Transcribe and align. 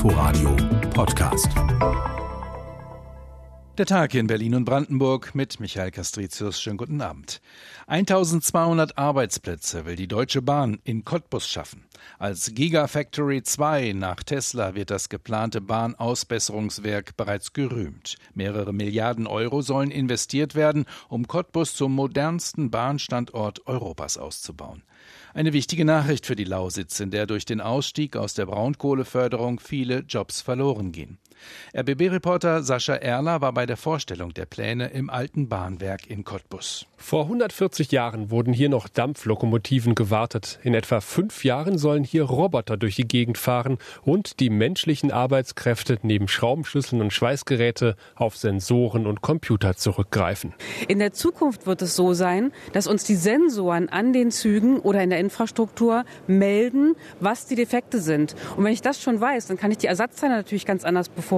Inforadio 0.00 0.56
Podcast. 0.94 1.52
Der 3.80 3.86
Tag 3.86 4.14
in 4.14 4.26
Berlin 4.26 4.56
und 4.56 4.66
Brandenburg 4.66 5.34
mit 5.34 5.58
Michael 5.58 5.90
Castricius. 5.90 6.60
Schönen 6.60 6.76
guten 6.76 7.00
Abend. 7.00 7.40
1200 7.86 8.98
Arbeitsplätze 8.98 9.86
will 9.86 9.96
die 9.96 10.06
Deutsche 10.06 10.42
Bahn 10.42 10.80
in 10.84 11.06
Cottbus 11.06 11.48
schaffen. 11.48 11.86
Als 12.18 12.52
Gigafactory 12.52 13.42
2 13.42 13.94
nach 13.94 14.22
Tesla 14.22 14.74
wird 14.74 14.90
das 14.90 15.08
geplante 15.08 15.62
Bahnausbesserungswerk 15.62 17.16
bereits 17.16 17.54
gerühmt. 17.54 18.16
Mehrere 18.34 18.74
Milliarden 18.74 19.26
Euro 19.26 19.62
sollen 19.62 19.90
investiert 19.90 20.54
werden, 20.54 20.84
um 21.08 21.26
Cottbus 21.26 21.74
zum 21.74 21.94
modernsten 21.94 22.70
Bahnstandort 22.70 23.66
Europas 23.66 24.18
auszubauen. 24.18 24.82
Eine 25.32 25.54
wichtige 25.54 25.86
Nachricht 25.86 26.26
für 26.26 26.36
die 26.36 26.44
Lausitz, 26.44 27.00
in 27.00 27.10
der 27.10 27.26
durch 27.26 27.46
den 27.46 27.62
Ausstieg 27.62 28.14
aus 28.14 28.34
der 28.34 28.44
Braunkohleförderung 28.44 29.58
viele 29.58 30.00
Jobs 30.00 30.42
verloren 30.42 30.92
gehen. 30.92 31.16
RBB-Reporter 31.76 32.62
Sascha 32.62 32.94
Erler 32.94 33.40
war 33.40 33.52
bei 33.52 33.66
der 33.66 33.76
Vorstellung 33.76 34.34
der 34.34 34.46
Pläne 34.46 34.88
im 34.88 35.08
alten 35.08 35.48
Bahnwerk 35.48 36.06
in 36.08 36.24
Cottbus. 36.24 36.86
Vor 36.96 37.24
140 37.24 37.92
Jahren 37.92 38.30
wurden 38.30 38.52
hier 38.52 38.68
noch 38.68 38.86
Dampflokomotiven 38.86 39.94
gewartet. 39.94 40.58
In 40.62 40.74
etwa 40.74 41.00
fünf 41.00 41.44
Jahren 41.44 41.78
sollen 41.78 42.04
hier 42.04 42.24
Roboter 42.24 42.76
durch 42.76 42.96
die 42.96 43.08
Gegend 43.08 43.38
fahren 43.38 43.78
und 44.02 44.38
die 44.38 44.50
menschlichen 44.50 45.10
Arbeitskräfte 45.10 45.98
neben 46.02 46.28
Schraubenschlüsseln 46.28 47.00
und 47.00 47.12
Schweißgeräte 47.12 47.96
auf 48.16 48.36
Sensoren 48.36 49.06
und 49.06 49.22
Computer 49.22 49.76
zurückgreifen. 49.76 50.52
In 50.88 50.98
der 50.98 51.12
Zukunft 51.12 51.66
wird 51.66 51.82
es 51.82 51.96
so 51.96 52.12
sein, 52.12 52.52
dass 52.72 52.86
uns 52.86 53.04
die 53.04 53.16
Sensoren 53.16 53.88
an 53.88 54.12
den 54.12 54.30
Zügen 54.30 54.78
oder 54.78 55.02
in 55.02 55.10
der 55.10 55.20
Infrastruktur 55.20 56.04
melden, 56.26 56.96
was 57.18 57.46
die 57.46 57.54
Defekte 57.54 58.00
sind. 58.00 58.34
Und 58.56 58.64
wenn 58.64 58.72
ich 58.72 58.82
das 58.82 59.00
schon 59.00 59.20
weiß, 59.20 59.46
dann 59.46 59.56
kann 59.56 59.70
ich 59.70 59.78
die 59.78 59.86
Ersatzteile 59.86 60.34
natürlich 60.34 60.66
ganz 60.66 60.84
anders 60.84 61.08
bevorraten. 61.08 61.29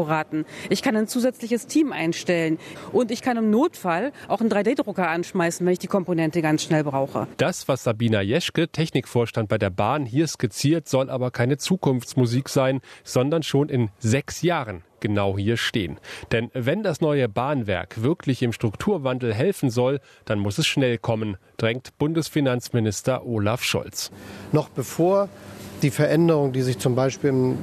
Ich 0.71 0.83
kann 0.83 0.97
ein 0.97 1.07
zusätzliches 1.07 1.67
Team 1.67 1.93
einstellen 1.93 2.59
und 2.93 3.11
ich 3.11 3.23
kann 3.23 3.37
im 3.37 3.51
Notfall 3.51 4.13
auch 4.29 4.41
einen 4.41 4.51
3D-Drucker 4.51 5.09
anschmeißen 5.09 5.67
wenn 5.67 5.73
ich 5.73 5.79
die 5.79 5.87
Komponente 5.87 6.43
ganz 6.43 6.63
schnell 6.63 6.85
brauche. 6.85 7.29
Das, 7.37 7.69
was 7.69 7.85
Sabina 7.85 8.21
Jeschke, 8.21 8.69
Technikvorstand 8.69 9.49
bei 9.49 9.59
der 9.59 9.71
Bahn, 9.71 10.07
hier 10.07 10.27
skizziert, 10.27 10.89
soll 10.89 11.11
aber 11.11 11.31
keine 11.31 11.59
Zukunftsmusik 11.59 12.49
sein, 12.49 12.81
sondern 13.05 13.43
schon 13.43 13.69
in 13.69 13.91
sechs 13.99 14.43
Jahren 14.43 14.83
genau 15.01 15.37
hier 15.37 15.57
stehen. 15.57 15.99
Denn 16.31 16.51
wenn 16.55 16.83
das 16.83 17.01
neue 17.01 17.29
Bahnwerk 17.29 18.03
wirklich 18.03 18.43
im 18.43 18.53
Strukturwandel 18.53 19.35
helfen 19.35 19.69
soll, 19.69 20.01
dann 20.25 20.39
muss 20.39 20.59
es 20.59 20.67
schnell 20.67 20.97
kommen, 20.97 21.37
drängt 21.59 21.99
Bundesfinanzminister 21.99 23.27
Olaf 23.27 23.63
Scholz. 23.63 24.11
Noch 24.53 24.69
bevor 24.71 25.29
die 25.83 25.91
Veränderungen, 25.91 26.53
die 26.53 26.63
sich 26.63 26.79
zum 26.79 26.95
Beispiel 26.95 27.31
im 27.31 27.59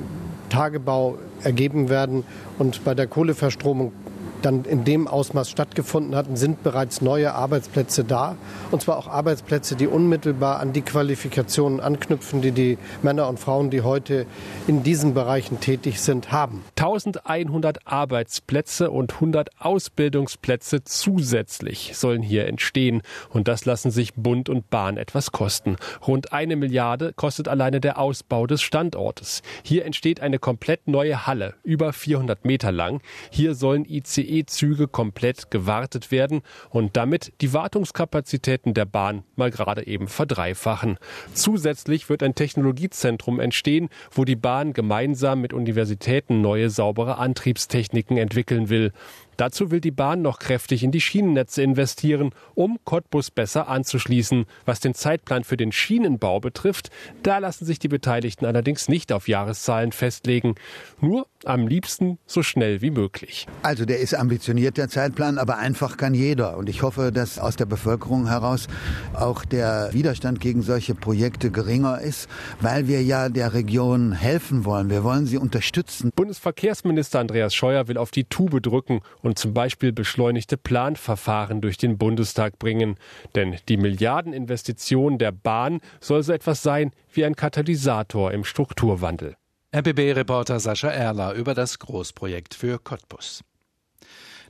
Tagebau 0.50 1.17
ergeben 1.44 1.89
werden 1.89 2.23
und 2.58 2.84
bei 2.84 2.94
der 2.94 3.08
Kohleverstromung 3.08 3.94
dann 4.42 4.64
in 4.66 4.84
dem 4.84 5.08
Ausmaß 5.08 5.50
stattgefunden 5.50 6.16
hatten, 6.16 6.36
sind 6.36 6.64
bereits 6.64 7.02
neue 7.02 7.34
Arbeitsplätze 7.34 8.04
da. 8.04 8.38
Und 8.72 8.82
zwar 8.82 8.98
auch 8.98 9.08
Arbeitsplätze, 9.08 9.76
die 9.76 9.88
unmittelbar 9.88 10.59
an 10.59 10.73
die 10.73 10.82
Qualifikationen 10.82 11.80
anknüpfen, 11.80 12.42
die 12.42 12.52
die 12.52 12.78
Männer 13.02 13.28
und 13.28 13.40
Frauen, 13.40 13.70
die 13.70 13.82
heute 13.82 14.26
in 14.67 14.84
diesen 14.84 15.14
Bereichen 15.14 15.60
tätig 15.60 16.00
sind, 16.02 16.32
haben. 16.32 16.64
1100 16.78 17.86
Arbeitsplätze 17.86 18.92
und 18.92 19.16
100 19.16 19.50
Ausbildungsplätze 19.60 20.84
zusätzlich 20.84 21.92
sollen 21.95 22.22
hier 22.22 22.48
entstehen. 22.48 23.02
Und 23.30 23.48
das 23.48 23.66
lassen 23.66 23.92
sich 23.92 24.14
Bund 24.14 24.50
und 24.50 24.70
Bahn 24.70 24.98
etwas 24.98 25.32
kosten. 25.32 25.76
Rund 26.08 26.32
eine 26.32 26.56
Milliarde 26.56 27.14
kostet 27.14 27.48
alleine 27.48 27.82
der 27.82 28.00
Ausbau 28.00 28.48
des 28.48 28.62
Standortes. 28.62 29.42
Hier 29.64 29.86
entsteht 29.86 30.22
eine 30.22 30.40
komplett 30.40 30.88
neue 30.88 31.28
Halle, 31.28 31.56
über 31.64 31.94
400 31.94 32.45
Meter 32.45 32.72
lang. 32.72 33.02
Hier 33.32 33.56
sollen 33.56 33.86
ICE 33.86 34.29
ICE-Züge 34.30 34.88
komplett 34.88 35.52
gewartet 35.52 36.12
werden 36.12 36.42
und 36.70 36.96
damit 36.96 37.34
die 37.42 37.54
Wartungskapazitäten 37.54 38.73
der 38.73 38.86
Bahn 38.86 39.23
mal 39.36 39.52
gerade 39.52 39.88
eben 39.88 40.08
verdreifachen. 40.08 40.98
Zusätzlich 41.34 42.10
wird 42.10 42.23
ein 42.23 42.36
Technologiezentrum 42.36 43.39
entstehen, 43.39 43.89
wo 44.12 44.26
die 44.26 44.36
Bahn 44.36 44.73
gemeinsam 44.73 45.42
mit 45.42 45.54
Universitäten 45.54 46.42
neue 46.42 46.70
saubere 46.70 47.18
Antriebstechniken 47.18 48.18
entwickeln 48.18 48.70
will. 48.70 48.94
Dazu 49.39 49.72
will 49.72 49.80
die 49.80 49.92
Bahn 49.92 50.22
noch 50.22 50.38
kräftig 50.38 50.83
in 50.83 50.92
die 50.92 51.00
Schienennetze 51.00 51.64
investieren, 51.64 52.32
um 52.55 52.77
Cottbus 52.83 53.32
besser 53.32 53.70
anzuschließen. 53.70 54.44
Was 54.66 54.82
den 54.82 54.94
Zeitplan 54.94 55.45
für 55.45 55.55
den 55.55 55.72
Schienenbau 55.72 56.42
betrifft, 56.42 56.89
da 57.23 57.38
lassen 57.38 57.64
sich 57.64 57.80
die 57.80 57.88
Beteiligten 57.88 58.45
allerdings 58.45 58.89
nicht 58.89 59.14
auf 59.14 59.30
Jahreszahlen 59.30 59.94
festlegen. 59.94 60.55
Nur 61.00 61.26
am 61.45 61.67
liebsten 61.67 62.17
so 62.26 62.44
schnell 62.44 62.82
wie 62.82 62.92
möglich. 62.92 63.48
Also 63.64 63.86
der 63.86 64.00
ist 64.00 64.14
ambitioniert, 64.14 64.76
der 64.76 64.89
Zeitplan, 64.89 65.38
aber 65.38 65.58
einfach 65.58 65.95
kann 65.95 66.14
jeder. 66.14 66.58
Und 66.58 66.67
ich 66.67 66.82
hoffe, 66.82 67.14
dass 67.14 67.39
aus 67.39 67.56
der 67.56 67.66
Bevölkerung 67.66 68.27
heraus 68.27 68.67
auch 69.14 69.45
der 69.45 69.94
Widerstand 69.94 70.42
gegen 70.42 70.64
solche 70.64 70.95
Projekte 70.95 71.50
geringer 71.50 72.02
ist, 72.02 72.27
weil 72.60 72.89
wir 72.89 73.02
ja 73.04 73.30
der 73.30 73.54
Region 73.54 74.11
helfen 74.11 74.66
wollen. 74.66 74.89
Wir 74.89 75.06
wollen 75.06 75.27
sie 75.27 75.38
unterstützen. 75.38 76.11
Bundesverkehrsminister 76.14 77.21
Andreas 77.21 77.56
Scheuer 77.56 77.88
will 77.88 77.98
auf 77.98 78.11
die 78.11 78.26
Tube 78.26 78.61
drücken 78.61 79.00
und 79.21 79.29
und 79.30 79.38
zum 79.38 79.54
Beispiel 79.54 79.92
beschleunigte 79.92 80.58
Planverfahren 80.58 81.62
durch 81.62 81.78
den 81.78 81.98
Bundestag 81.98 82.58
bringen. 82.58 82.95
Denn 83.36 83.56
die 83.70 83.78
Milliardeninvestition 83.78 85.20
der 85.20 85.32
Bahn 85.32 85.82
soll 86.02 86.23
so 86.23 86.34
etwas 86.34 86.64
sein 86.64 86.92
wie 87.14 87.23
ein 87.23 87.36
Katalysator 87.36 88.32
im 88.32 88.44
Strukturwandel. 88.44 89.36
RBB-Reporter 89.76 90.60
Sascha 90.60 90.89
Erler 90.89 91.34
über 91.34 91.54
das 91.54 91.78
Großprojekt 91.78 92.56
für 92.56 92.80
Cottbus. 92.80 93.44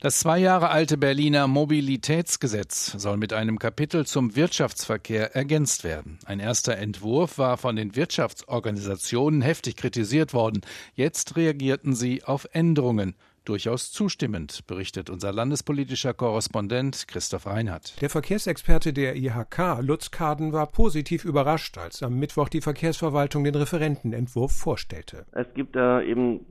Das 0.02 0.20
zwei 0.20 0.40
Jahre 0.40 0.70
alte 0.70 0.98
Berliner 0.98 1.48
Mobilitätsgesetz 1.48 2.94
soll 2.96 3.18
mit 3.18 3.34
einem 3.34 3.60
Kapitel 3.60 4.06
zum 4.06 4.34
Wirtschaftsverkehr 4.38 5.36
ergänzt 5.36 5.84
werden. 5.84 6.20
Ein 6.24 6.40
erster 6.40 6.78
Entwurf 6.78 7.38
war 7.38 7.58
von 7.58 7.76
den 7.76 7.98
Wirtschaftsorganisationen 7.98 9.42
heftig 9.42 9.76
kritisiert 9.76 10.34
worden. 10.34 10.62
Jetzt 10.96 11.36
reagierten 11.36 11.96
sie 11.96 12.24
auf 12.24 12.48
Änderungen 12.54 13.14
durchaus 13.50 13.92
zustimmend, 13.92 14.66
berichtet 14.68 15.10
unser 15.10 15.34
landespolitischer 15.34 16.14
Korrespondent 16.14 17.08
Christoph 17.08 17.48
Reinhardt. 17.48 18.00
Der 18.02 18.10
Verkehrsexperte 18.10 18.94
der 18.94 19.16
IHK, 19.16 19.80
Lutz 19.82 20.12
Kaden, 20.12 20.54
war 20.54 20.68
positiv 20.68 21.26
überrascht, 21.26 21.78
als 21.78 22.04
am 22.04 22.20
Mittwoch 22.20 22.50
die 22.50 22.62
Verkehrsverwaltung 22.62 23.44
den 23.44 23.56
Referentenentwurf 23.56 24.52
vorstellte. 24.52 25.26
Es 25.32 25.52
gibt 25.56 25.76
da 25.76 26.02
eben 26.02 26.46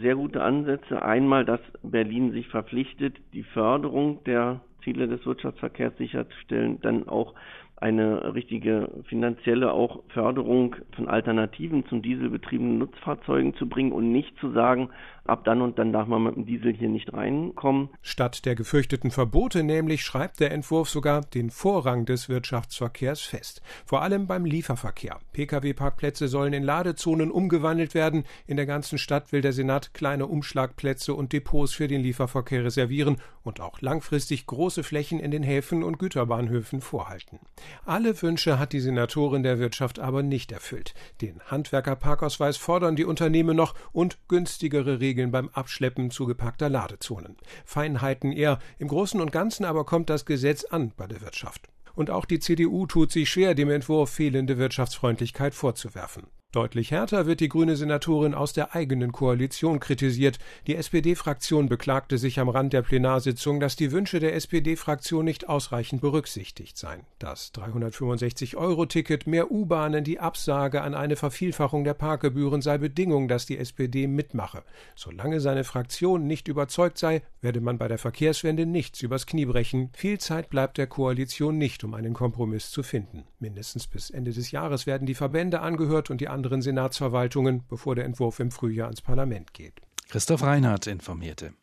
sehr 0.00 0.14
gute 0.14 0.42
Ansätze. 0.42 1.02
Einmal, 1.02 1.44
dass 1.44 1.60
Berlin 1.82 2.32
sich 2.32 2.48
verpflichtet, 2.48 3.16
die 3.32 3.42
Förderung 3.42 4.22
der 4.24 4.60
Ziele 4.84 5.08
des 5.08 5.24
Wirtschaftsverkehrs 5.24 5.96
sicherzustellen, 5.98 6.80
dann 6.82 7.08
auch 7.08 7.34
eine 7.82 8.34
richtige 8.34 8.88
finanzielle 9.08 9.72
auch 9.72 10.02
Förderung 10.08 10.76
von 10.94 11.08
Alternativen 11.08 11.84
zum 11.88 12.00
dieselbetriebenen 12.00 12.78
Nutzfahrzeugen 12.78 13.54
zu 13.56 13.68
bringen 13.68 13.92
und 13.92 14.12
nicht 14.12 14.38
zu 14.38 14.52
sagen, 14.52 14.88
ab 15.24 15.44
dann 15.44 15.60
und 15.60 15.78
dann 15.78 15.92
darf 15.92 16.06
man 16.06 16.22
mit 16.22 16.36
dem 16.36 16.46
Diesel 16.46 16.72
hier 16.72 16.88
nicht 16.88 17.12
reinkommen. 17.12 17.90
Statt 18.00 18.44
der 18.46 18.54
gefürchteten 18.54 19.10
Verbote 19.10 19.64
nämlich 19.64 20.04
schreibt 20.04 20.40
der 20.40 20.52
Entwurf 20.52 20.88
sogar 20.88 21.22
den 21.22 21.50
Vorrang 21.50 22.04
des 22.04 22.28
Wirtschaftsverkehrs 22.28 23.20
fest. 23.20 23.62
Vor 23.84 24.02
allem 24.02 24.26
beim 24.26 24.44
Lieferverkehr. 24.44 25.18
Pkw-Parkplätze 25.32 26.28
sollen 26.28 26.52
in 26.52 26.62
Ladezonen 26.62 27.30
umgewandelt 27.30 27.94
werden. 27.94 28.24
In 28.46 28.56
der 28.56 28.66
ganzen 28.66 28.98
Stadt 28.98 29.32
will 29.32 29.40
der 29.40 29.52
Senat 29.52 29.92
kleine 29.92 30.26
Umschlagplätze 30.26 31.14
und 31.14 31.32
Depots 31.32 31.74
für 31.74 31.88
den 31.88 32.02
Lieferverkehr 32.02 32.64
reservieren 32.64 33.16
und 33.44 33.60
auch 33.60 33.80
langfristig 33.80 34.46
große 34.46 34.82
Flächen 34.82 35.20
in 35.20 35.30
den 35.30 35.42
Häfen 35.42 35.82
und 35.82 35.98
Güterbahnhöfen 35.98 36.80
vorhalten. 36.80 37.40
Alle 37.84 38.20
Wünsche 38.22 38.58
hat 38.58 38.72
die 38.72 38.80
Senatorin 38.80 39.42
der 39.42 39.58
Wirtschaft 39.58 39.98
aber 39.98 40.22
nicht 40.22 40.52
erfüllt. 40.52 40.94
Den 41.20 41.40
Handwerkerparkausweis 41.46 42.56
fordern 42.56 42.96
die 42.96 43.04
Unternehmen 43.04 43.56
noch 43.56 43.74
und 43.92 44.18
günstigere 44.28 45.00
Regeln 45.00 45.30
beim 45.30 45.48
Abschleppen 45.50 46.10
zugepackter 46.10 46.68
Ladezonen. 46.68 47.36
Feinheiten 47.64 48.32
eher. 48.32 48.58
Im 48.78 48.88
Großen 48.88 49.20
und 49.20 49.32
Ganzen 49.32 49.64
aber 49.64 49.84
kommt 49.84 50.10
das 50.10 50.26
Gesetz 50.26 50.64
an 50.64 50.92
bei 50.96 51.06
der 51.06 51.20
Wirtschaft. 51.20 51.68
Und 51.94 52.10
auch 52.10 52.24
die 52.24 52.38
CDU 52.38 52.86
tut 52.86 53.12
sich 53.12 53.30
schwer, 53.30 53.54
dem 53.54 53.70
Entwurf 53.70 54.10
fehlende 54.10 54.58
Wirtschaftsfreundlichkeit 54.58 55.54
vorzuwerfen. 55.54 56.24
Deutlich 56.52 56.90
härter 56.90 57.24
wird 57.24 57.40
die 57.40 57.48
grüne 57.48 57.76
Senatorin 57.76 58.34
aus 58.34 58.52
der 58.52 58.74
eigenen 58.74 59.10
Koalition 59.10 59.80
kritisiert. 59.80 60.38
Die 60.66 60.76
SPD-Fraktion 60.76 61.66
beklagte 61.66 62.18
sich 62.18 62.38
am 62.38 62.50
Rand 62.50 62.74
der 62.74 62.82
Plenarsitzung, 62.82 63.58
dass 63.58 63.74
die 63.74 63.90
Wünsche 63.90 64.20
der 64.20 64.34
SPD-Fraktion 64.34 65.24
nicht 65.24 65.48
ausreichend 65.48 66.02
berücksichtigt 66.02 66.76
seien. 66.76 67.06
Das 67.18 67.54
365-Euro-Ticket, 67.54 69.26
mehr 69.26 69.50
U-Bahnen, 69.50 70.04
die 70.04 70.20
Absage 70.20 70.82
an 70.82 70.94
eine 70.94 71.16
Vervielfachung 71.16 71.84
der 71.84 71.94
Parkgebühren 71.94 72.60
sei 72.60 72.76
Bedingung, 72.76 73.28
dass 73.28 73.46
die 73.46 73.56
SPD 73.56 74.06
mitmache. 74.06 74.62
Solange 74.94 75.40
seine 75.40 75.64
Fraktion 75.64 76.26
nicht 76.26 76.48
überzeugt 76.48 76.98
sei, 76.98 77.22
werde 77.40 77.62
man 77.62 77.78
bei 77.78 77.88
der 77.88 77.96
Verkehrswende 77.96 78.66
nichts 78.66 79.00
übers 79.00 79.24
Knie 79.24 79.46
brechen. 79.46 79.88
Viel 79.94 80.18
Zeit 80.18 80.50
bleibt 80.50 80.76
der 80.76 80.86
Koalition 80.86 81.56
nicht, 81.56 81.82
um 81.82 81.94
einen 81.94 82.12
Kompromiss 82.12 82.70
zu 82.70 82.82
finden. 82.82 83.24
Mindestens 83.38 83.86
bis 83.86 84.10
Ende 84.10 84.32
des 84.32 84.50
Jahres 84.50 84.86
werden 84.86 85.06
die 85.06 85.14
Verbände 85.14 85.60
angehört 85.60 86.10
und 86.10 86.20
die 86.20 86.28
anderen 86.42 86.60
Senatsverwaltungen, 86.60 87.62
bevor 87.68 87.94
der 87.94 88.04
Entwurf 88.04 88.40
im 88.40 88.50
Frühjahr 88.50 88.90
ins 88.90 89.00
Parlament 89.00 89.54
geht. 89.54 89.74
Christoph 90.08 90.42
Reinhardt 90.42 90.88
informierte. 90.88 91.54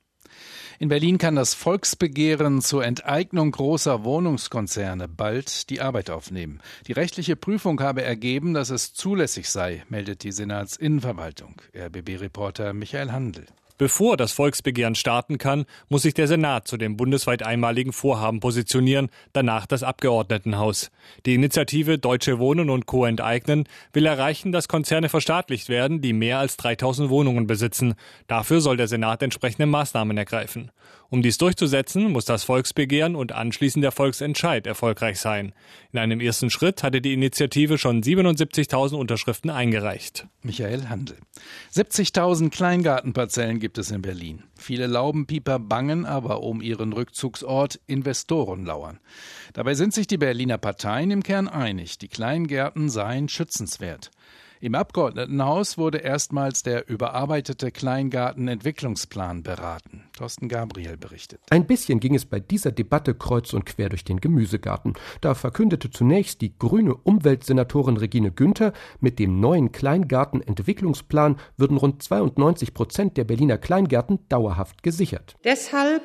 In 0.79 0.87
Berlin 0.87 1.17
kann 1.17 1.35
das 1.35 1.53
Volksbegehren 1.53 2.61
zur 2.61 2.85
Enteignung 2.85 3.51
großer 3.51 4.05
Wohnungskonzerne 4.05 5.09
bald 5.09 5.69
die 5.69 5.81
Arbeit 5.81 6.09
aufnehmen. 6.09 6.61
Die 6.87 6.93
rechtliche 6.93 7.35
Prüfung 7.35 7.81
habe 7.81 8.03
ergeben, 8.03 8.53
dass 8.53 8.69
es 8.69 8.93
zulässig 8.93 9.49
sei, 9.49 9.83
meldet 9.89 10.23
die 10.23 10.31
Senatsinnenverwaltung. 10.31 11.61
RBB-Reporter 11.75 12.71
Michael 12.71 13.11
Handel. 13.11 13.47
Bevor 13.79 14.17
das 14.17 14.33
Volksbegehren 14.33 14.93
starten 14.93 15.37
kann, 15.37 15.63
muss 15.87 16.01
sich 16.01 16.13
der 16.13 16.27
Senat 16.27 16.67
zu 16.67 16.75
dem 16.75 16.97
bundesweit 16.97 17.43
einmaligen 17.43 17.93
Vorhaben 17.93 18.41
positionieren, 18.41 19.07
danach 19.31 19.65
das 19.65 19.83
Abgeordnetenhaus. 19.83 20.91
Die 21.25 21.33
Initiative 21.33 21.97
Deutsche 21.97 22.39
Wohnen 22.39 22.69
und 22.69 22.87
Co. 22.87 23.05
enteignen 23.05 23.69
will 23.93 24.05
erreichen, 24.05 24.51
dass 24.51 24.67
Konzerne 24.67 25.07
verstaatlicht 25.07 25.69
werden, 25.69 26.01
die 26.01 26.11
mehr 26.11 26.39
als 26.39 26.57
3000 26.57 27.09
Wohnungen 27.09 27.47
besitzen. 27.47 27.93
Dafür 28.27 28.59
soll 28.59 28.75
der 28.75 28.89
Senat 28.89 29.23
entsprechende 29.23 29.65
Maßnahmen 29.65 30.17
ergreifen. 30.17 30.71
Um 31.11 31.23
dies 31.23 31.39
durchzusetzen, 31.39 32.11
muss 32.11 32.25
das 32.25 32.43
Volksbegehren 32.43 33.15
und 33.15 33.31
anschließend 33.31 33.83
der 33.83 33.91
Volksentscheid 33.91 34.67
erfolgreich 34.67 35.19
sein. 35.19 35.53
In 35.91 35.97
einem 35.97 36.19
ersten 36.19 36.51
Schritt 36.51 36.83
hatte 36.83 37.01
die 37.01 37.13
Initiative 37.13 37.79
schon 37.79 38.03
77.000 38.03 38.95
Unterschriften 38.95 39.49
eingereicht. 39.49 40.27
Michael 40.43 40.87
Handel. 40.87 41.17
70.000 41.73 42.51
Kleingartenparzellen 42.51 43.59
gibt 43.59 43.79
es 43.79 43.89
in 43.89 44.03
Berlin. 44.03 44.43
Viele 44.55 44.85
Laubenpieper 44.85 45.57
bangen 45.57 46.05
aber 46.05 46.43
um 46.43 46.61
ihren 46.61 46.93
Rückzugsort 46.93 47.79
Investoren 47.87 48.65
lauern. 48.65 48.99
Dabei 49.53 49.73
sind 49.73 49.95
sich 49.95 50.05
die 50.05 50.17
Berliner 50.17 50.59
Parteien 50.59 51.09
im 51.09 51.23
Kern 51.23 51.47
einig, 51.47 51.97
die 51.97 52.07
Kleingärten 52.07 52.87
seien 52.87 53.29
schützenswert. 53.29 54.11
Im 54.61 54.75
Abgeordnetenhaus 54.75 55.77
wurde 55.77 55.99
erstmals 55.99 56.63
der 56.63 56.89
überarbeitete 56.89 57.71
Kleingartenentwicklungsplan 57.71 59.41
beraten. 59.41 60.03
Thorsten 60.17 60.49
Gabriel 60.49 60.97
berichtet. 60.97 61.39
Ein 61.49 61.65
bisschen 61.65 62.01
ging 62.01 62.13
es 62.13 62.25
bei 62.25 62.41
dieser 62.41 62.73
Debatte 62.73 63.15
kreuz 63.15 63.53
und 63.53 63.65
quer 63.65 63.87
durch 63.87 64.03
den 64.03 64.19
Gemüsegarten. 64.19 64.95
Da 65.21 65.33
verkündete 65.33 65.89
zunächst 65.91 66.41
die 66.41 66.57
grüne 66.59 66.93
Umweltsenatorin 66.93 67.95
Regine 67.95 68.31
Günther, 68.31 68.73
mit 68.99 69.17
dem 69.17 69.39
neuen 69.39 69.71
Kleingartenentwicklungsplan 69.71 71.37
würden 71.55 71.77
rund 71.77 72.03
92 72.03 72.73
Prozent 72.73 73.15
der 73.15 73.23
Berliner 73.23 73.57
Kleingärten 73.57 74.19
dauerhaft 74.27 74.83
gesichert. 74.83 75.37
Deshalb 75.45 76.03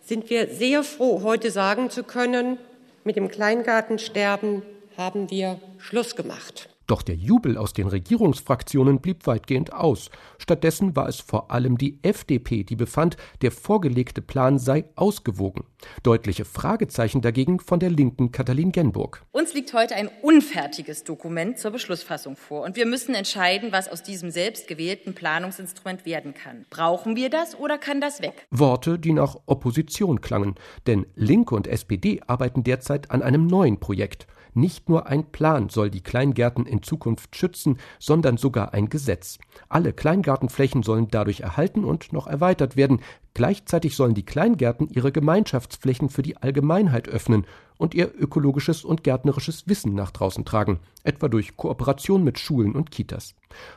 sind 0.00 0.30
wir 0.30 0.46
sehr 0.46 0.84
froh, 0.84 1.22
heute 1.24 1.50
sagen 1.50 1.90
zu 1.90 2.04
können, 2.04 2.58
mit 3.02 3.16
dem 3.16 3.28
Kleingartensterben 3.28 4.62
haben 4.96 5.30
wir 5.30 5.58
Schluss 5.78 6.14
gemacht. 6.14 6.68
Doch 6.88 7.02
der 7.02 7.16
Jubel 7.16 7.58
aus 7.58 7.74
den 7.74 7.86
Regierungsfraktionen 7.86 9.00
blieb 9.00 9.26
weitgehend 9.26 9.74
aus. 9.74 10.10
Stattdessen 10.38 10.96
war 10.96 11.06
es 11.06 11.20
vor 11.20 11.50
allem 11.50 11.76
die 11.76 11.98
FDP, 12.02 12.64
die 12.64 12.76
befand, 12.76 13.18
der 13.42 13.52
vorgelegte 13.52 14.22
Plan 14.22 14.58
sei 14.58 14.86
ausgewogen. 14.96 15.64
Deutliche 16.02 16.46
Fragezeichen 16.46 17.20
dagegen 17.20 17.60
von 17.60 17.78
der 17.78 17.90
linken 17.90 18.32
Katalin 18.32 18.72
Genburg. 18.72 19.22
Uns 19.32 19.52
liegt 19.52 19.74
heute 19.74 19.96
ein 19.96 20.08
unfertiges 20.22 21.04
Dokument 21.04 21.58
zur 21.58 21.72
Beschlussfassung 21.72 22.36
vor 22.36 22.64
und 22.64 22.74
wir 22.74 22.86
müssen 22.86 23.14
entscheiden, 23.14 23.70
was 23.70 23.88
aus 23.88 24.02
diesem 24.02 24.30
selbstgewählten 24.30 25.14
Planungsinstrument 25.14 26.06
werden 26.06 26.32
kann. 26.32 26.64
Brauchen 26.70 27.16
wir 27.16 27.28
das 27.28 27.54
oder 27.54 27.76
kann 27.76 28.00
das 28.00 28.22
weg? 28.22 28.46
Worte, 28.50 28.98
die 28.98 29.12
nach 29.12 29.36
Opposition 29.44 30.22
klangen, 30.22 30.54
denn 30.86 31.04
Linke 31.16 31.54
und 31.54 31.66
SPD 31.66 32.22
arbeiten 32.26 32.64
derzeit 32.64 33.10
an 33.10 33.20
einem 33.20 33.46
neuen 33.46 33.78
Projekt. 33.78 34.26
Nicht 34.54 34.88
nur 34.88 35.06
ein 35.06 35.30
Plan 35.30 35.68
soll 35.68 35.90
die 35.90 36.02
Kleingärten 36.02 36.66
in 36.66 36.82
Zukunft 36.82 37.36
schützen, 37.36 37.78
sondern 37.98 38.36
sogar 38.36 38.74
ein 38.74 38.88
Gesetz. 38.88 39.38
Alle 39.68 39.92
Kleingartenflächen 39.92 40.82
sollen 40.82 41.08
dadurch 41.10 41.40
erhalten 41.40 41.84
und 41.84 42.12
noch 42.12 42.26
erweitert 42.26 42.76
werden. 42.76 43.00
Gleichzeitig 43.34 43.94
sollen 43.94 44.14
die 44.14 44.24
Kleingärten 44.24 44.88
ihre 44.88 45.12
Gemeinschaftsflächen 45.12 46.08
für 46.08 46.22
die 46.22 46.36
Allgemeinheit 46.36 47.08
öffnen 47.08 47.46
und 47.76 47.94
ihr 47.94 48.12
ökologisches 48.18 48.84
und 48.84 49.04
gärtnerisches 49.04 49.68
Wissen 49.68 49.94
nach 49.94 50.10
draußen 50.10 50.44
tragen, 50.44 50.80
etwa 51.04 51.28
durch 51.28 51.56
Kooperation 51.56 52.24
mit 52.24 52.38
Schulen 52.38 52.74
und 52.74 52.90
Kitas. 52.90 53.34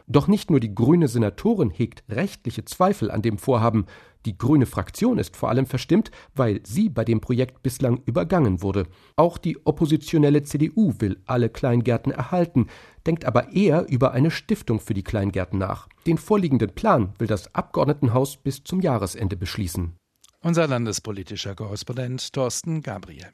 Doch 0.08 0.28
nicht 0.28 0.50
nur 0.50 0.60
die 0.60 0.74
grüne 0.74 1.08
Senatorin 1.08 1.70
hegt 1.70 2.04
rechtliche 2.10 2.66
Zweifel 2.66 3.12
an 3.12 3.22
dem 3.22 3.38
Vorhaben, 3.38 3.86
die 4.26 4.38
grüne 4.38 4.66
Fraktion 4.66 5.18
ist 5.18 5.36
vor 5.36 5.50
allem 5.50 5.66
verstimmt, 5.66 6.12
weil 6.36 6.62
sie 6.64 6.90
bei 6.90 7.04
dem 7.04 7.22
Projekt 7.22 7.64
bislang 7.64 8.02
übergangen 8.06 8.62
wurde. 8.62 8.88
Auch 9.16 9.38
die 9.38 9.66
oppositionelle 9.66 10.44
CDU 10.44 10.94
will 11.00 11.22
alle 11.26 11.50
Kleingärten 11.50 12.12
erhalten, 12.12 12.68
denkt 13.06 13.26
aber 13.26 13.52
eher 13.52 13.88
über 13.90 14.12
eine 14.12 14.32
Stiftung 14.32 14.80
für 14.80 14.94
die 14.94 15.04
Kleingärten 15.04 15.60
nach. 15.60 15.88
Den 16.06 16.18
vorliegenden 16.18 16.74
Plan 16.74 17.14
will 17.18 17.28
das 17.28 17.54
Abgeordnetenhaus 17.56 18.38
bis 18.38 18.64
zum 18.64 18.82
Jahresende 18.82 19.36
beschließen. 19.36 19.96
Unser 20.44 20.68
landespolitischer 20.68 21.56
Korrespondent 21.56 22.34
Thorsten 22.34 22.82
Gabriel. 22.82 23.28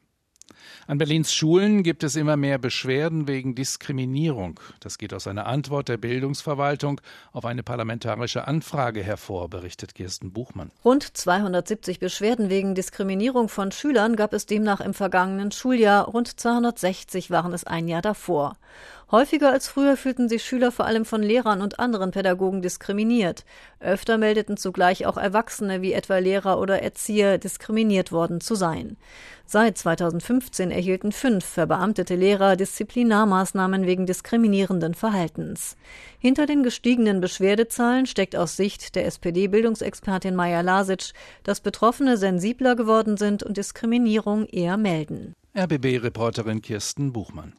An 0.88 0.98
Berlins 0.98 1.34
Schulen 1.34 1.84
gibt 1.84 2.04
es 2.04 2.16
immer 2.16 2.38
mehr 2.38 2.58
Beschwerden 2.58 3.28
wegen 3.28 3.56
Diskriminierung. 3.56 4.60
Das 4.80 4.98
geht 4.98 5.14
aus 5.14 5.28
einer 5.28 5.46
Antwort 5.46 5.90
der 5.90 5.98
Bildungsverwaltung 5.98 7.02
auf 7.34 7.46
eine 7.46 7.64
parlamentarische 7.64 8.48
Anfrage 8.48 9.04
hervor, 9.04 9.50
berichtet 9.50 9.96
Kirsten 9.96 10.32
Buchmann. 10.32 10.72
Rund 10.86 11.04
270 11.18 12.00
Beschwerden 12.00 12.50
wegen 12.50 12.76
Diskriminierung 12.76 13.50
von 13.50 13.72
Schülern 13.72 14.16
gab 14.16 14.34
es 14.34 14.46
demnach 14.46 14.80
im 14.80 14.94
vergangenen 14.94 15.52
Schuljahr. 15.52 16.06
Rund 16.06 16.40
260 16.40 17.32
waren 17.32 17.54
es 17.54 17.66
ein 17.66 17.88
Jahr 17.88 18.02
davor. 18.02 18.56
Häufiger 19.10 19.54
als 19.54 19.70
früher 19.70 19.96
fühlten 19.96 20.28
sich 20.28 20.44
Schüler 20.44 20.70
vor 20.70 20.86
allem 20.86 21.06
von 21.06 21.24
Lehrern 21.24 21.62
und 21.62 21.80
anderen 21.80 22.12
Pädagogen 22.12 22.62
diskriminiert. 22.62 23.46
Öfter 23.80 24.18
meldeten 24.18 24.58
zugleich 24.58 25.06
auch 25.06 25.16
Erwachsene 25.16 25.82
wie 25.82 25.94
etwa 25.94 26.18
Lehrer 26.18 26.60
oder 26.60 26.82
Erzieher 26.82 27.38
diskriminiert 27.38 28.12
worden 28.12 28.42
zu 28.42 28.56
sein. 28.56 28.98
Seit 29.46 29.78
2015 29.78 30.72
erhielten 30.72 31.14
fünf 31.14 31.46
verbeamtete 31.46 32.16
Lehrer 32.16 32.58
Disziplinarmaßnahmen 32.58 33.86
wegen 33.86 34.06
diskriminierenden 34.06 34.94
Verhaltens. 34.94 35.78
Hinter 36.20 36.46
den 36.46 36.64
gestiegenen 36.64 37.22
Beschwerdezahlen 37.22 38.08
steckt 38.08 38.36
aus 38.36 38.58
Sicht 38.58 38.96
der 38.96 39.06
SPD-Bildungsexpertin 39.06 40.36
Maja 40.36 40.60
Lasic, 40.60 41.14
dass 41.44 41.62
Betroffene 41.62 42.18
sensibler 42.18 42.76
geworden 42.76 43.16
sind 43.16 43.42
und 43.42 43.56
Diskriminierung 43.56 44.48
eher 44.48 44.76
melden. 44.76 45.34
RBB-Reporterin 45.58 46.62
Kirsten 46.62 47.14
Buchmann. 47.14 47.54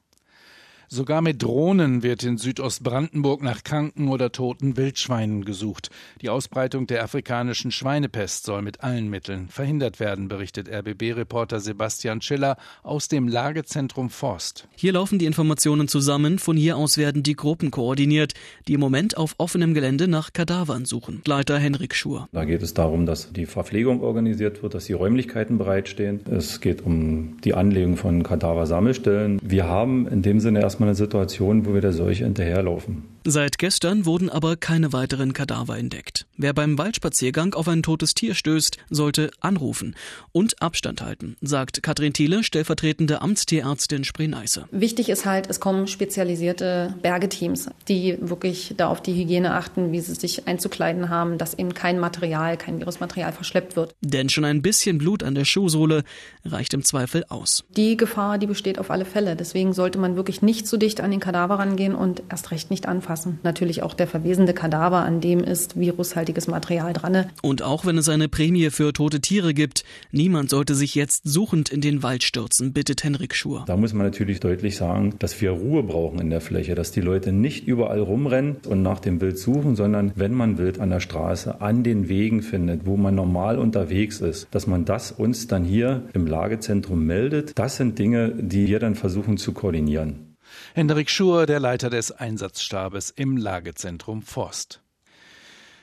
Sogar 0.90 1.20
mit 1.20 1.42
Drohnen 1.42 2.02
wird 2.02 2.22
in 2.22 2.38
Südostbrandenburg 2.38 3.42
nach 3.42 3.62
kranken 3.62 4.08
oder 4.08 4.32
toten 4.32 4.78
Wildschweinen 4.78 5.44
gesucht. 5.44 5.90
Die 6.22 6.30
Ausbreitung 6.30 6.86
der 6.86 7.04
afrikanischen 7.04 7.70
Schweinepest 7.70 8.46
soll 8.46 8.62
mit 8.62 8.82
allen 8.82 9.10
Mitteln 9.10 9.48
verhindert 9.48 10.00
werden, 10.00 10.28
berichtet 10.28 10.66
RBB-Reporter 10.66 11.60
Sebastian 11.60 12.22
Schiller 12.22 12.56
aus 12.82 13.08
dem 13.08 13.28
Lagezentrum 13.28 14.08
Forst. 14.08 14.66
Hier 14.76 14.94
laufen 14.94 15.18
die 15.18 15.26
Informationen 15.26 15.88
zusammen. 15.88 16.38
Von 16.38 16.56
hier 16.56 16.78
aus 16.78 16.96
werden 16.96 17.22
die 17.22 17.36
Gruppen 17.36 17.70
koordiniert, 17.70 18.32
die 18.66 18.72
im 18.72 18.80
Moment 18.80 19.18
auf 19.18 19.34
offenem 19.36 19.74
Gelände 19.74 20.08
nach 20.08 20.32
Kadavern 20.32 20.86
suchen. 20.86 21.20
Leiter 21.26 21.58
Henrik 21.58 21.94
Schur. 21.94 22.30
Da 22.32 22.46
geht 22.46 22.62
es 22.62 22.72
darum, 22.72 23.04
dass 23.04 23.30
die 23.30 23.44
Verpflegung 23.44 24.00
organisiert 24.00 24.62
wird, 24.62 24.72
dass 24.72 24.86
die 24.86 24.94
Räumlichkeiten 24.94 25.58
bereitstehen. 25.58 26.20
Es 26.30 26.62
geht 26.62 26.80
um 26.80 27.36
die 27.44 27.52
Anlegung 27.52 27.98
von 27.98 28.22
Kadaversammelstellen. 28.22 29.38
Wir 29.42 29.66
haben 29.66 30.08
in 30.08 30.22
dem 30.22 30.40
Sinne 30.40 30.60
erstmal 30.62 30.77
erstmal 30.78 30.90
eine 30.90 30.94
Situation, 30.94 31.66
wo 31.66 31.74
wir 31.74 31.80
der 31.80 31.92
Seuche 31.92 32.24
hinterherlaufen. 32.24 33.17
Seit 33.30 33.58
gestern 33.58 34.06
wurden 34.06 34.30
aber 34.30 34.56
keine 34.56 34.94
weiteren 34.94 35.34
Kadaver 35.34 35.76
entdeckt. 35.76 36.24
Wer 36.38 36.54
beim 36.54 36.78
Waldspaziergang 36.78 37.52
auf 37.52 37.68
ein 37.68 37.82
totes 37.82 38.14
Tier 38.14 38.34
stößt, 38.34 38.78
sollte 38.88 39.30
anrufen 39.40 39.96
und 40.32 40.62
Abstand 40.62 41.02
halten, 41.02 41.36
sagt 41.42 41.82
Katrin 41.82 42.14
Thiele, 42.14 42.42
stellvertretende 42.42 43.20
Amtstierärztin 43.20 44.04
Spree-Neiße. 44.04 44.68
Wichtig 44.70 45.10
ist 45.10 45.26
halt, 45.26 45.50
es 45.50 45.60
kommen 45.60 45.88
spezialisierte 45.88 46.94
Bergeteams, 47.02 47.68
die 47.86 48.16
wirklich 48.18 48.72
da 48.78 48.88
auf 48.88 49.02
die 49.02 49.12
Hygiene 49.12 49.52
achten, 49.52 49.92
wie 49.92 50.00
sie 50.00 50.14
sich 50.14 50.48
einzukleiden 50.48 51.10
haben, 51.10 51.36
dass 51.36 51.52
eben 51.52 51.74
kein 51.74 51.98
Material, 51.98 52.56
kein 52.56 52.78
Virusmaterial 52.78 53.32
verschleppt 53.32 53.76
wird. 53.76 53.94
Denn 54.00 54.30
schon 54.30 54.46
ein 54.46 54.62
bisschen 54.62 54.96
Blut 54.96 55.22
an 55.22 55.34
der 55.34 55.44
Schuhsohle 55.44 56.02
reicht 56.46 56.72
im 56.72 56.82
Zweifel 56.82 57.26
aus. 57.28 57.64
Die 57.76 57.98
Gefahr, 57.98 58.38
die 58.38 58.46
besteht 58.46 58.78
auf 58.78 58.90
alle 58.90 59.04
Fälle. 59.04 59.36
Deswegen 59.36 59.74
sollte 59.74 59.98
man 59.98 60.16
wirklich 60.16 60.40
nicht 60.40 60.66
zu 60.66 60.78
dicht 60.78 61.02
an 61.02 61.10
den 61.10 61.20
Kadaver 61.20 61.58
rangehen 61.58 61.94
und 61.94 62.22
erst 62.30 62.52
recht 62.52 62.70
nicht 62.70 62.86
anfassen. 62.86 63.17
Natürlich 63.42 63.82
auch 63.82 63.94
der 63.94 64.06
verwesende 64.06 64.54
Kadaver, 64.54 64.98
an 64.98 65.20
dem 65.20 65.40
ist 65.40 65.78
virushaltiges 65.78 66.46
Material 66.46 66.92
dran. 66.92 67.26
Und 67.42 67.62
auch 67.62 67.86
wenn 67.86 67.98
es 67.98 68.08
eine 68.08 68.28
Prämie 68.28 68.70
für 68.70 68.92
tote 68.92 69.20
Tiere 69.20 69.54
gibt, 69.54 69.84
niemand 70.12 70.50
sollte 70.50 70.74
sich 70.74 70.94
jetzt 70.94 71.22
suchend 71.24 71.70
in 71.70 71.80
den 71.80 72.02
Wald 72.02 72.22
stürzen, 72.22 72.72
bittet 72.72 73.04
Henrik 73.04 73.34
Schur. 73.34 73.64
Da 73.66 73.76
muss 73.76 73.92
man 73.94 74.06
natürlich 74.06 74.40
deutlich 74.40 74.76
sagen, 74.76 75.14
dass 75.18 75.40
wir 75.40 75.50
Ruhe 75.50 75.82
brauchen 75.82 76.20
in 76.20 76.30
der 76.30 76.40
Fläche, 76.40 76.74
dass 76.74 76.92
die 76.92 77.00
Leute 77.00 77.32
nicht 77.32 77.66
überall 77.66 78.00
rumrennen 78.00 78.56
und 78.68 78.82
nach 78.82 79.00
dem 79.00 79.20
Wild 79.20 79.38
suchen, 79.38 79.76
sondern 79.76 80.12
wenn 80.14 80.34
man 80.34 80.58
Wild 80.58 80.80
an 80.80 80.90
der 80.90 81.00
Straße, 81.00 81.60
an 81.60 81.82
den 81.82 82.08
Wegen 82.08 82.42
findet, 82.42 82.86
wo 82.86 82.96
man 82.96 83.14
normal 83.14 83.58
unterwegs 83.58 84.20
ist, 84.20 84.48
dass 84.50 84.66
man 84.66 84.84
das 84.84 85.12
uns 85.12 85.46
dann 85.46 85.64
hier 85.64 86.04
im 86.12 86.26
Lagezentrum 86.26 87.04
meldet. 87.04 87.58
Das 87.58 87.76
sind 87.76 87.98
Dinge, 87.98 88.32
die 88.38 88.66
wir 88.66 88.78
dann 88.78 88.94
versuchen 88.94 89.36
zu 89.36 89.52
koordinieren. 89.52 90.27
Hendrik 90.74 91.10
Schur, 91.10 91.46
der 91.46 91.60
Leiter 91.60 91.90
des 91.90 92.12
Einsatzstabes 92.12 93.10
im 93.10 93.36
Lagezentrum 93.36 94.22
Forst. 94.22 94.82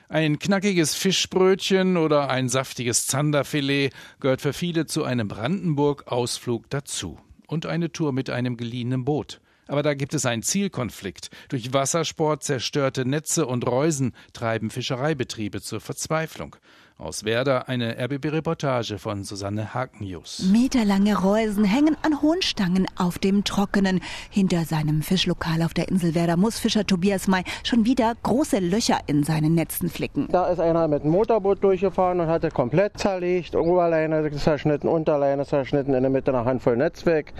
Ein 0.08 0.38
knackiges 0.38 0.94
Fischbrötchen 0.94 1.96
oder 1.96 2.30
ein 2.30 2.48
saftiges 2.48 3.08
Zanderfilet 3.08 3.90
gehört 4.20 4.40
für 4.40 4.52
viele 4.52 4.86
zu 4.86 5.02
einem 5.02 5.26
Brandenburg-Ausflug 5.26 6.70
dazu. 6.70 7.18
Und 7.48 7.66
eine 7.66 7.90
Tour 7.90 8.12
mit 8.12 8.30
einem 8.30 8.56
geliehenen 8.56 9.04
Boot. 9.04 9.40
Aber 9.68 9.82
da 9.82 9.94
gibt 9.94 10.14
es 10.14 10.24
einen 10.24 10.42
Zielkonflikt. 10.42 11.30
Durch 11.48 11.72
Wassersport 11.72 12.44
zerstörte 12.44 13.04
Netze 13.04 13.46
und 13.46 13.66
Reusen 13.66 14.14
treiben 14.32 14.70
Fischereibetriebe 14.70 15.60
zur 15.60 15.80
Verzweiflung. 15.80 16.56
Aus 16.98 17.26
Werder 17.26 17.68
eine 17.68 17.98
RBB-Reportage 17.98 18.96
von 18.96 19.22
Susanne 19.22 19.74
Hakenjus. 19.74 20.48
Meterlange 20.50 21.14
Reusen 21.18 21.64
hängen 21.64 21.94
an 22.02 22.22
hohen 22.22 22.40
Stangen 22.40 22.86
auf 22.96 23.18
dem 23.18 23.44
Trockenen. 23.44 24.00
Hinter 24.30 24.64
seinem 24.64 25.02
Fischlokal 25.02 25.60
auf 25.60 25.74
der 25.74 25.88
Insel 25.88 26.14
Werder 26.14 26.38
muss 26.38 26.58
Fischer 26.58 26.86
Tobias 26.86 27.28
May 27.28 27.44
schon 27.64 27.84
wieder 27.84 28.14
große 28.22 28.60
Löcher 28.60 29.00
in 29.08 29.24
seinen 29.24 29.54
Netzen 29.54 29.90
flicken. 29.90 30.28
Da 30.32 30.46
ist 30.46 30.58
einer 30.58 30.88
mit 30.88 31.02
einem 31.02 31.12
Motorboot 31.12 31.62
durchgefahren 31.62 32.18
und 32.18 32.28
hatte 32.28 32.50
komplett 32.50 32.96
zerlegt. 32.96 33.54
Oberleine 33.54 34.30
zerschnitten, 34.30 34.88
Unterleine 34.88 35.44
zerschnitten, 35.44 35.92
in 35.92 36.00
der 36.00 36.10
Mitte 36.10 36.34
eine 36.34 36.46
Handvoll 36.46 36.78
Netz 36.78 37.04
weg. 37.04 37.34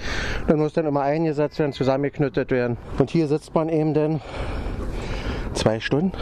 Dann 0.48 0.58
muss 0.58 0.75
dann 0.75 0.84
immer 0.84 1.00
eingesetzt 1.00 1.58
werden, 1.58 1.72
zusammengeknüttet 1.72 2.50
werden. 2.50 2.76
Und 2.98 3.08
hier 3.08 3.26
sitzt 3.26 3.54
man 3.54 3.70
eben 3.70 3.94
dann 3.94 4.20
zwei 5.54 5.80
Stunden 5.80 6.12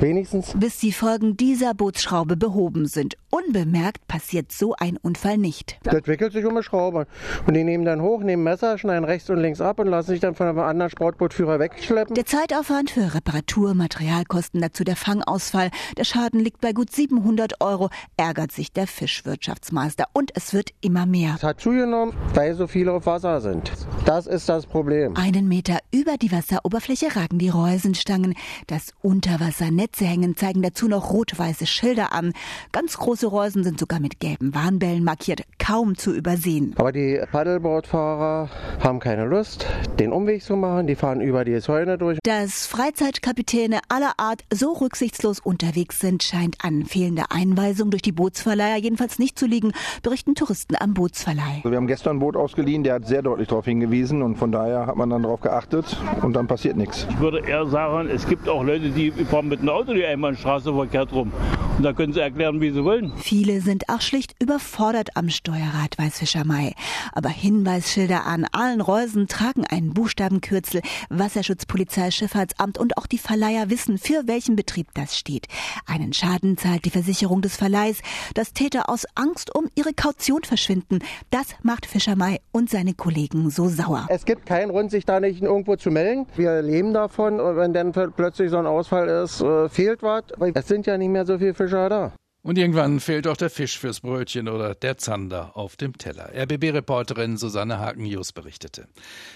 Wenigstens. 0.00 0.54
Bis 0.56 0.78
die 0.78 0.92
Folgen 0.92 1.36
dieser 1.36 1.74
Bootsschraube 1.74 2.38
behoben 2.38 2.86
sind. 2.86 3.16
Unbemerkt 3.28 4.08
passiert 4.08 4.50
so 4.50 4.74
ein 4.78 4.96
Unfall 4.96 5.36
nicht. 5.36 5.78
Das 5.82 6.06
wickelt 6.06 6.32
sich 6.32 6.46
um 6.46 6.52
eine 6.52 6.62
Schraube. 6.62 7.06
Und 7.46 7.54
die 7.54 7.64
nehmen 7.64 7.84
dann 7.84 8.00
hoch, 8.00 8.22
nehmen 8.22 8.42
Messer, 8.42 8.78
schneiden 8.78 9.04
rechts 9.04 9.28
und 9.28 9.38
links 9.38 9.60
ab 9.60 9.78
und 9.78 9.88
lassen 9.88 10.12
sich 10.12 10.20
dann 10.20 10.34
von 10.34 10.46
einem 10.46 10.58
anderen 10.58 10.90
Sportbootführer 10.90 11.58
wegschleppen. 11.58 12.14
Der 12.14 12.24
Zeitaufwand 12.24 12.90
für 12.90 13.14
Reparatur, 13.14 13.74
Materialkosten, 13.74 14.62
dazu 14.62 14.84
der 14.84 14.96
Fangausfall. 14.96 15.70
Der 15.98 16.04
Schaden 16.04 16.40
liegt 16.40 16.62
bei 16.62 16.72
gut 16.72 16.90
700 16.90 17.60
Euro, 17.60 17.90
ärgert 18.16 18.52
sich 18.52 18.72
der 18.72 18.86
Fischwirtschaftsmeister. 18.86 20.06
Und 20.14 20.30
es 20.34 20.54
wird 20.54 20.70
immer 20.80 21.04
mehr. 21.04 21.34
Es 21.36 21.42
hat 21.42 21.60
zugenommen, 21.60 22.14
weil 22.32 22.54
so 22.54 22.66
viele 22.66 22.92
auf 22.92 23.04
Wasser 23.04 23.42
sind. 23.42 23.70
Das 24.06 24.26
ist 24.26 24.48
das 24.48 24.64
Problem. 24.64 25.14
Einen 25.16 25.46
Meter 25.46 25.78
über 25.92 26.16
die 26.16 26.32
Wasseroberfläche 26.32 27.14
ragen 27.14 27.38
die 27.38 27.50
Reusenstangen. 27.50 28.34
Das 28.66 28.94
Unterwassernetz 29.02 29.89
Netze 29.90 30.04
hängen, 30.04 30.36
zeigen 30.36 30.62
dazu 30.62 30.86
noch 30.88 31.10
rot-weiße 31.10 31.66
Schilder 31.66 32.12
an. 32.12 32.32
Ganz 32.70 32.96
große 32.96 33.26
Reusen 33.26 33.64
sind 33.64 33.80
sogar 33.80 33.98
mit 33.98 34.20
gelben 34.20 34.54
Warnbällen 34.54 35.02
markiert, 35.02 35.42
kaum 35.58 35.96
zu 35.96 36.14
übersehen. 36.14 36.74
Aber 36.78 36.92
die 36.92 37.20
Paddleboardfahrer 37.30 38.48
haben 38.82 39.00
keine 39.00 39.26
Lust, 39.26 39.66
den 39.98 40.12
Umweg 40.12 40.42
zu 40.42 40.54
machen. 40.54 40.86
Die 40.86 40.94
fahren 40.94 41.20
über 41.20 41.44
die 41.44 41.60
Zäune 41.60 41.98
durch. 41.98 42.18
Dass 42.22 42.66
Freizeitkapitäne 42.66 43.80
aller 43.88 44.12
Art 44.18 44.44
so 44.52 44.72
rücksichtslos 44.72 45.40
unterwegs 45.40 45.98
sind, 45.98 46.22
scheint 46.22 46.56
an 46.62 46.84
fehlender 46.84 47.26
Einweisung 47.30 47.90
durch 47.90 48.02
die 48.02 48.12
Bootsverleiher 48.12 48.76
jedenfalls 48.76 49.18
nicht 49.18 49.38
zu 49.38 49.46
liegen, 49.46 49.72
berichten 50.02 50.34
Touristen 50.36 50.76
am 50.78 50.94
Bootsverleih. 50.94 51.56
Also 51.56 51.70
wir 51.70 51.76
haben 51.76 51.88
gestern 51.88 52.16
ein 52.16 52.20
Boot 52.20 52.36
ausgeliehen, 52.36 52.84
der 52.84 52.94
hat 52.94 53.08
sehr 53.08 53.22
deutlich 53.22 53.48
darauf 53.48 53.64
hingewiesen 53.64 54.22
und 54.22 54.36
von 54.36 54.52
daher 54.52 54.86
hat 54.86 54.96
man 54.96 55.10
dann 55.10 55.22
darauf 55.22 55.40
geachtet 55.40 55.96
und 56.22 56.34
dann 56.34 56.46
passiert 56.46 56.76
nichts. 56.76 57.06
Ich 57.10 57.18
würde 57.18 57.40
eher 57.40 57.66
sagen, 57.66 58.08
es 58.08 58.28
gibt 58.28 58.48
auch 58.48 58.62
Leute, 58.62 58.90
die 58.90 59.10
fahren 59.10 59.48
mit 59.48 59.60
einem 59.60 59.79
Auto 59.80 59.94
die 59.94 60.04
Einbahnstraße 60.04 60.74
verkehrt 60.74 61.10
rum. 61.10 61.32
Und 61.78 61.84
da 61.84 61.94
können 61.94 62.12
sie 62.12 62.20
erklären, 62.20 62.60
wie 62.60 62.70
sie 62.72 62.84
wollen. 62.84 63.14
Viele 63.16 63.62
sind 63.62 63.88
auch 63.88 64.02
schlicht 64.02 64.34
überfordert 64.38 65.16
am 65.16 65.30
Steuerrad, 65.30 65.96
weiß 65.96 66.18
Fischer 66.18 66.44
May. 66.44 66.74
Aber 67.14 67.30
Hinweisschilder 67.30 68.26
an 68.26 68.46
allen 68.52 68.82
Reusen 68.82 69.28
tragen 69.28 69.64
einen 69.64 69.94
Buchstabenkürzel. 69.94 70.82
Wasserschutz, 71.08 71.64
Polizei, 71.64 72.10
Schifffahrtsamt 72.10 72.76
und 72.76 72.98
auch 72.98 73.06
die 73.06 73.16
Verleiher 73.16 73.70
wissen, 73.70 73.96
für 73.96 74.24
welchen 74.26 74.56
Betrieb 74.56 74.88
das 74.92 75.16
steht. 75.16 75.46
Einen 75.86 76.12
Schaden 76.12 76.58
zahlt 76.58 76.84
die 76.84 76.90
Versicherung 76.90 77.40
des 77.40 77.56
Verleihs, 77.56 78.02
dass 78.34 78.52
Täter 78.52 78.90
aus 78.90 79.06
Angst 79.14 79.54
um 79.54 79.70
ihre 79.74 79.94
Kaution 79.94 80.42
verschwinden. 80.42 80.98
Das 81.30 81.46
macht 81.62 81.86
Fischer 81.86 82.14
May 82.14 82.40
und 82.52 82.68
seine 82.68 82.92
Kollegen 82.92 83.48
so 83.48 83.70
sauer. 83.70 84.06
Es 84.10 84.26
gibt 84.26 84.44
keinen 84.44 84.68
Grund, 84.68 84.90
sich 84.90 85.06
da 85.06 85.18
nicht 85.18 85.40
irgendwo 85.40 85.76
zu 85.76 85.90
melden. 85.90 86.26
Wir 86.36 86.60
leben 86.60 86.92
davon 86.92 87.40
und 87.40 87.56
wenn 87.56 87.72
dann 87.72 87.92
plötzlich 87.92 88.50
so 88.50 88.58
ein 88.58 88.66
Ausfall 88.66 89.08
ist, 89.08 89.40
äh, 89.40 89.69
fehlt 89.70 90.02
was. 90.02 90.24
Es 90.54 90.68
sind 90.68 90.86
ja 90.86 90.98
nicht 90.98 91.08
mehr 91.08 91.26
so 91.26 91.38
viele 91.38 91.54
Fischer 91.54 91.88
da. 91.88 92.12
Und 92.42 92.56
irgendwann 92.56 93.00
fehlt 93.00 93.26
auch 93.26 93.36
der 93.36 93.50
Fisch 93.50 93.78
fürs 93.78 94.00
Brötchen 94.00 94.48
oder 94.48 94.74
der 94.74 94.96
Zander 94.96 95.56
auf 95.56 95.76
dem 95.76 95.98
Teller. 95.98 96.30
RBB-Reporterin 96.34 97.36
Susanne 97.36 97.78
Haken-Jus 97.78 98.32
berichtete. 98.32 98.88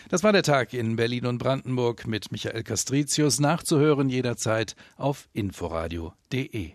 Das 0.09 0.23
war 0.23 0.33
der 0.33 0.43
Tag 0.43 0.73
in 0.73 0.97
Berlin 0.97 1.27
und 1.27 1.39
Brandenburg 1.39 2.07
mit 2.07 2.33
Michael 2.33 2.63
Castricius. 2.63 3.41
Nachzuhören 3.41 4.09
jederzeit 4.09 4.75
auf 4.97 5.29
inforadio.de. 5.35 6.73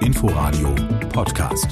Inforadio 0.00 0.74
Podcast. 1.12 1.68